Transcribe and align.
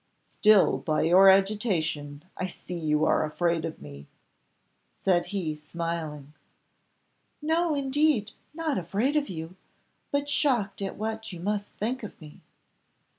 "Still 0.25 0.79
by 0.79 1.03
your 1.03 1.29
agitation 1.29 2.23
I 2.35 2.47
see 2.47 2.79
you 2.79 3.05
are 3.05 3.23
afraid 3.23 3.65
of 3.65 3.79
me," 3.79 4.07
said 5.05 5.27
he, 5.27 5.53
smiling. 5.55 6.33
"No 7.39 7.75
indeed; 7.75 8.31
not 8.51 8.79
afraid 8.79 9.15
of 9.15 9.29
you, 9.29 9.55
but 10.09 10.27
shocked 10.27 10.81
at 10.81 10.95
what 10.95 11.31
you 11.31 11.39
must 11.39 11.69
think 11.73 12.01
of 12.01 12.19
me." 12.19 12.41